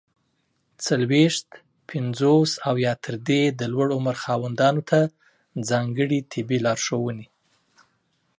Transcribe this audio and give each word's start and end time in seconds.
څلوېښت، 0.83 1.47
پنځوس 1.89 2.51
او 2.67 2.75
یا 2.85 2.93
تر 3.03 3.15
دې 3.27 3.43
د 3.59 3.61
لوړ 3.73 3.87
عمر 3.97 4.15
خاوندانو 4.23 4.81
ته 4.89 4.99
ځانګړي 5.69 6.19
طبي 6.31 6.57
لارښووني! 6.65 7.27